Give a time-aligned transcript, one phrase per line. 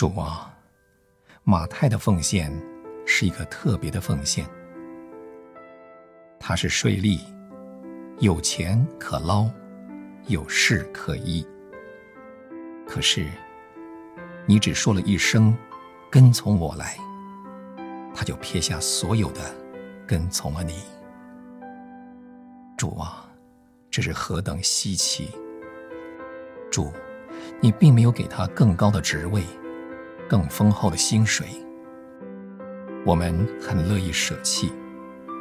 [0.00, 0.50] 主啊，
[1.44, 2.50] 马太的奉献
[3.04, 4.46] 是一个特别的奉献，
[6.38, 7.20] 他是税吏，
[8.18, 9.46] 有钱可捞，
[10.26, 11.46] 有事可依。
[12.86, 13.28] 可是，
[14.46, 15.54] 你只说了一声
[16.10, 16.96] “跟从我来”，
[18.16, 19.54] 他就撇下所有的，
[20.06, 20.76] 跟从了你。
[22.78, 23.28] 主啊，
[23.90, 25.30] 这是何等稀奇！
[26.70, 26.90] 主，
[27.60, 29.44] 你并没有给他更高的职位，
[30.30, 31.48] 更丰厚的薪水。
[33.04, 34.72] 我们很乐意舍弃，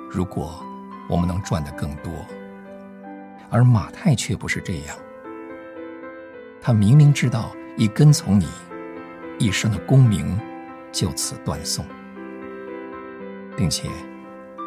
[0.09, 0.65] 如果
[1.07, 2.11] 我们能赚得更多。
[3.51, 4.97] 而马太却不是这样，
[6.59, 8.47] 他明明知道一跟从你，
[9.37, 10.39] 一生的功名
[10.91, 11.85] 就此断送，
[13.55, 13.87] 并且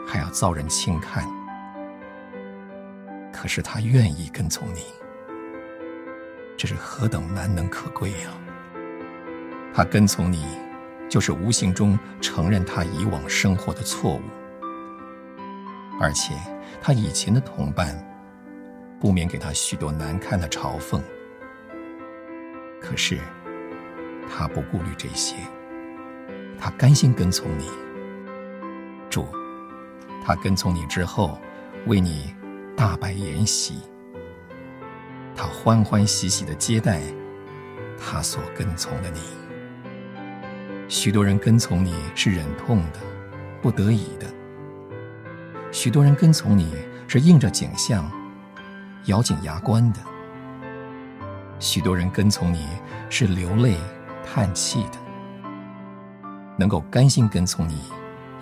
[0.07, 1.27] 还要遭人轻看。
[3.33, 4.85] 可是他愿意跟从你，
[6.57, 8.31] 这是何等难能可贵呀！
[9.75, 10.45] 他跟从你，
[11.09, 14.23] 就是无形中承认他以往生活的错误，
[16.01, 16.35] 而且
[16.81, 17.97] 他以前的同伴
[19.01, 21.01] 不免给他许多难堪的嘲讽。
[22.81, 23.19] 可是
[24.29, 25.37] 他不顾虑这些，
[26.59, 27.71] 他甘心跟从你。
[29.09, 29.27] 主，
[30.25, 31.39] 他跟从你之后，
[31.87, 32.35] 为你。
[32.75, 33.83] 大摆筵席，
[35.37, 37.03] 他欢欢喜喜的接待
[37.99, 39.21] 他所跟从的你。
[40.93, 43.01] 许多人跟从你是忍痛的、
[43.63, 44.27] 不得已的；
[45.73, 46.71] 许多人跟从你
[47.09, 48.05] 是应着景象、
[49.07, 50.01] 咬紧牙关的；
[51.59, 52.69] 许多人跟从你
[53.09, 53.79] 是流泪
[54.23, 54.99] 叹气的。
[56.59, 57.81] 能够甘心跟从你，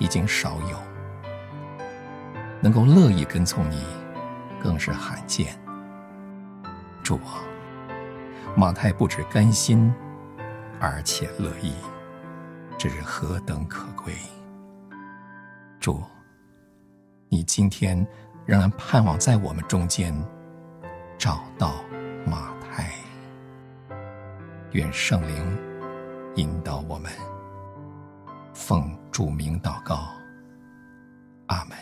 [0.00, 0.76] 已经少有；
[2.60, 3.80] 能够乐意跟从你。
[4.60, 5.56] 更是罕见。
[7.02, 7.41] 主啊，
[8.54, 9.91] 马太不止甘心，
[10.80, 11.72] 而且乐意，
[12.82, 14.14] 这是何等可贵！
[15.78, 16.02] 主，
[17.28, 17.94] 你今天
[18.46, 20.14] 仍然盼望在我们中间
[21.19, 21.74] 找到
[22.24, 22.90] 马太。
[24.72, 25.58] 愿圣灵
[26.36, 27.12] 引导我们，
[28.54, 30.08] 奉主名祷告，
[31.48, 31.76] 阿门。